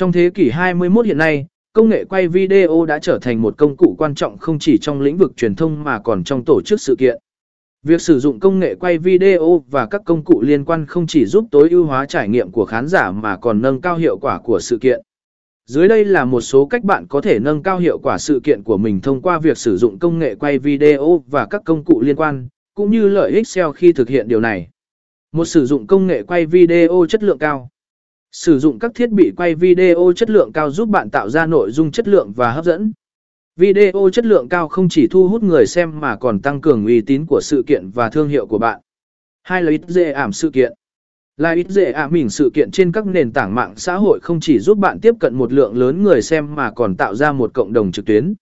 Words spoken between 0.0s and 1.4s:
Trong thế kỷ 21 hiện